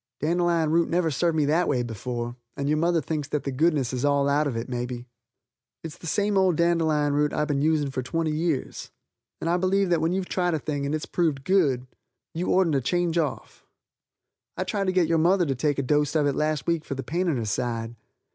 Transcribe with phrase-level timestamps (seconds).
[0.19, 3.93] Dandelion root never served me that way before and your mother thinks that the goodness
[3.93, 5.05] is all out of it, may be.
[5.83, 8.89] It's the same old dandelion root that I've been using for twenty years,
[9.39, 11.85] and I believe when you've tried a thing and proved it's good,
[12.33, 13.63] you ortent to change off.
[14.57, 16.95] I tried to get your mother to take a dost of it last week for
[16.95, 17.93] the pain in her side.